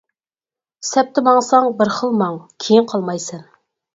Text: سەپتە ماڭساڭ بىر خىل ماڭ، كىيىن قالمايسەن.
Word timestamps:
سەپتە 0.91 1.23
ماڭساڭ 1.27 1.69
بىر 1.83 1.93
خىل 1.99 2.17
ماڭ، 2.21 2.41
كىيىن 2.65 2.91
قالمايسەن. 2.93 3.45